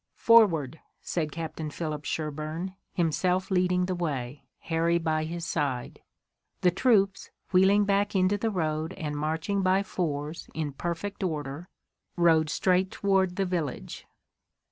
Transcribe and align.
"Forward!" 0.15 0.79
said 1.03 1.31
Captain 1.31 1.69
Philip 1.69 2.05
Sherburne, 2.05 2.73
himself 2.91 3.51
leading 3.51 3.85
the 3.85 3.93
way, 3.93 4.47
Harry 4.61 4.97
by 4.97 5.25
his 5.25 5.45
side. 5.45 6.01
The 6.61 6.71
troops, 6.71 7.29
wheeling 7.51 7.85
back 7.85 8.15
into 8.15 8.35
the 8.35 8.49
road 8.49 8.93
and 8.93 9.15
marching 9.15 9.61
by 9.61 9.83
fours 9.83 10.49
in 10.55 10.73
perfect 10.73 11.21
order, 11.23 11.69
rode 12.15 12.49
straight 12.49 12.89
toward 12.89 13.35
the 13.35 13.45
village. 13.45 14.07